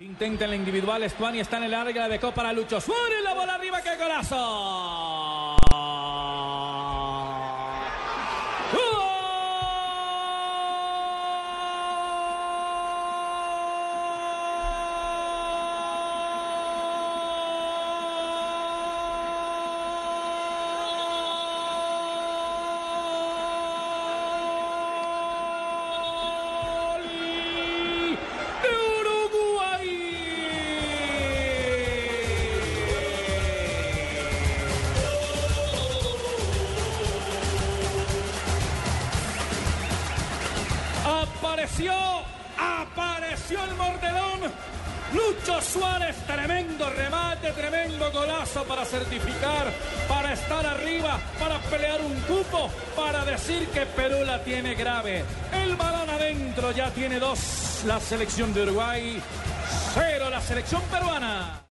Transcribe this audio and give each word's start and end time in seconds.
Intenta 0.00 0.44
en 0.44 0.50
la 0.50 0.56
individual, 0.56 1.02
Estuani 1.04 1.40
está 1.40 1.56
en 1.56 1.64
el 1.64 1.74
área, 1.74 2.02
la 2.02 2.08
dejó 2.08 2.30
para 2.30 2.52
Lucho 2.52 2.78
Suárez, 2.82 3.22
la 3.24 3.32
bola 3.32 3.54
arriba, 3.54 3.80
¡qué 3.80 3.96
golazo! 3.96 5.55
Apareció, 41.56 41.94
apareció 42.58 43.64
el 43.64 43.74
mordelón. 43.76 44.52
Lucho 45.14 45.62
Suárez, 45.62 46.14
tremendo 46.26 46.90
remate, 46.90 47.50
tremendo 47.52 48.12
golazo 48.12 48.62
para 48.64 48.84
certificar, 48.84 49.72
para 50.06 50.34
estar 50.34 50.66
arriba, 50.66 51.18
para 51.40 51.58
pelear 51.60 52.02
un 52.02 52.14
cupo, 52.20 52.70
para 52.94 53.24
decir 53.24 53.68
que 53.68 53.86
Perú 53.86 54.22
la 54.26 54.44
tiene 54.44 54.74
grave. 54.74 55.24
El 55.50 55.76
balón 55.76 56.10
adentro 56.10 56.72
ya 56.72 56.90
tiene 56.90 57.18
dos 57.18 57.84
la 57.86 58.00
selección 58.00 58.52
de 58.52 58.64
Uruguay, 58.64 59.18
cero 59.94 60.28
la 60.28 60.42
selección 60.42 60.82
peruana. 60.90 61.62